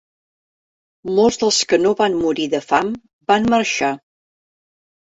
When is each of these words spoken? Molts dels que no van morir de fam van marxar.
Molts 1.19 1.37
dels 1.43 1.59
que 1.73 1.79
no 1.83 1.93
van 2.01 2.17
morir 2.25 2.49
de 2.57 2.65
fam 2.73 2.93
van 3.35 3.51
marxar. 3.57 3.95